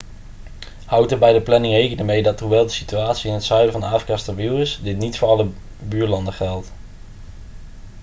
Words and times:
houd 0.85 1.11
er 1.11 1.17
bij 1.17 1.33
de 1.33 1.41
planning 1.41 1.73
rekening 1.73 2.07
mee 2.07 2.23
dat 2.23 2.39
hoewel 2.39 2.63
de 2.65 2.69
situatie 2.71 3.27
in 3.29 3.33
het 3.33 3.43
zuiden 3.43 3.71
van 3.71 3.83
afrika 3.83 4.17
stabiel 4.17 4.57
is 4.57 4.79
dit 4.83 4.97
niet 4.97 5.17
voor 5.17 5.27
alle 5.27 5.47
buurlanden 5.79 6.33
geldt 6.33 6.71